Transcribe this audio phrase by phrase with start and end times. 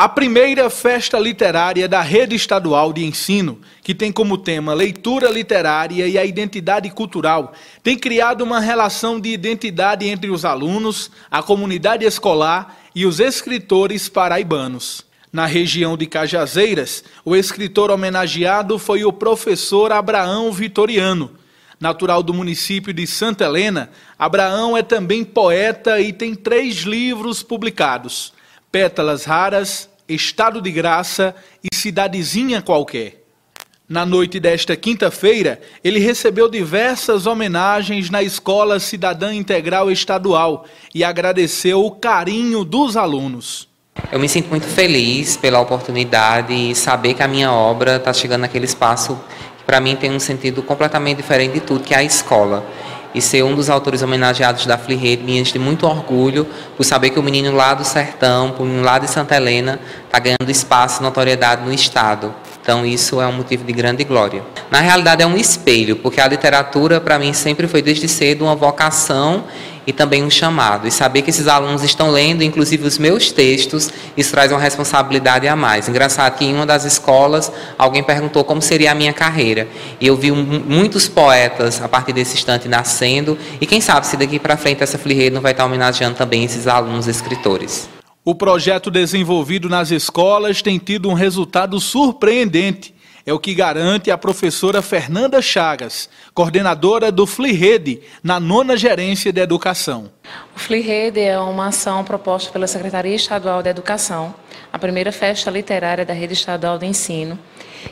[0.00, 6.06] A primeira festa literária da rede estadual de ensino, que tem como tema leitura literária
[6.06, 12.04] e a identidade cultural, tem criado uma relação de identidade entre os alunos, a comunidade
[12.04, 15.04] escolar e os escritores paraibanos.
[15.32, 21.32] Na região de Cajazeiras, o escritor homenageado foi o professor Abraão Vitoriano.
[21.80, 28.38] Natural do município de Santa Helena, Abraão é também poeta e tem três livros publicados.
[28.70, 31.34] Pétalas Raras, Estado de Graça
[31.64, 33.24] e Cidadezinha Qualquer.
[33.88, 41.82] Na noite desta quinta-feira, ele recebeu diversas homenagens na Escola Cidadã Integral Estadual e agradeceu
[41.82, 43.66] o carinho dos alunos.
[44.12, 48.42] Eu me sinto muito feliz pela oportunidade e saber que a minha obra está chegando
[48.42, 49.18] naquele espaço
[49.56, 52.64] que para mim tem um sentido completamente diferente de tudo que é a escola
[53.14, 56.84] e ser um dos autores homenageados da Free Rede me enche de muito orgulho por
[56.84, 60.50] saber que o menino lá do sertão, o menino lá de Santa Helena, está ganhando
[60.50, 62.34] espaço e notoriedade no Estado.
[62.60, 64.42] Então isso é um motivo de grande glória.
[64.70, 68.54] Na realidade é um espelho, porque a literatura para mim sempre foi desde cedo uma
[68.54, 69.44] vocação
[69.88, 70.86] e também um chamado.
[70.86, 75.48] E saber que esses alunos estão lendo, inclusive os meus textos, isso traz uma responsabilidade
[75.48, 75.88] a mais.
[75.88, 79.66] Engraçado que em uma das escolas alguém perguntou como seria a minha carreira.
[79.98, 83.38] E eu vi muitos poetas a partir desse instante nascendo.
[83.62, 86.66] E quem sabe se daqui para frente essa Flirrede não vai estar homenageando também esses
[86.66, 87.88] alunos escritores.
[88.22, 92.94] O projeto desenvolvido nas escolas tem tido um resultado surpreendente.
[93.28, 99.38] É o que garante a professora Fernanda Chagas, coordenadora do FLIREDE, na nona gerência de
[99.38, 100.10] educação.
[100.56, 104.34] O FLIREDE é uma ação proposta pela Secretaria Estadual de Educação,
[104.72, 107.38] a primeira festa literária da rede estadual de ensino,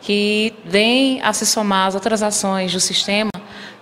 [0.00, 3.30] que vem a se somar às outras ações do sistema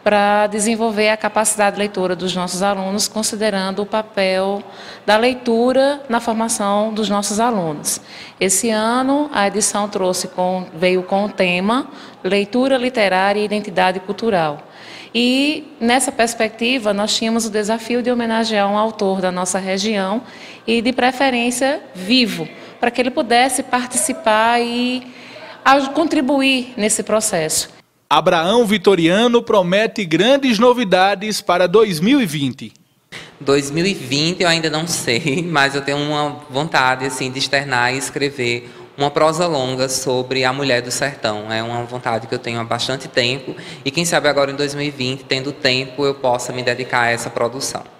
[0.09, 4.63] para desenvolver a capacidade de leitura dos nossos alunos, considerando o papel
[5.05, 8.01] da leitura na formação dos nossos alunos.
[8.41, 11.89] Esse ano, a edição trouxe com, veio com o tema
[12.25, 14.63] Leitura Literária e Identidade Cultural.
[15.15, 20.23] E nessa perspectiva, nós tínhamos o desafio de homenagear um autor da nossa região
[20.67, 22.49] e, de preferência, vivo,
[22.81, 25.07] para que ele pudesse participar e
[25.93, 27.77] contribuir nesse processo.
[28.11, 32.73] Abraão Vitoriano promete grandes novidades para 2020.
[33.39, 38.71] 2020 eu ainda não sei, mas eu tenho uma vontade assim de externar e escrever
[38.97, 41.53] uma prosa longa sobre a mulher do sertão.
[41.53, 43.55] É uma vontade que eu tenho há bastante tempo
[43.85, 47.98] e quem sabe agora em 2020, tendo tempo, eu possa me dedicar a essa produção.